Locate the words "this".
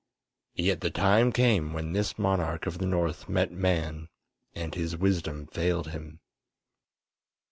1.93-2.17